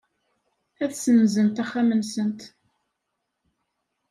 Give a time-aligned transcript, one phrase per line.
[0.83, 2.41] Ad ssenzent axxam-nsent.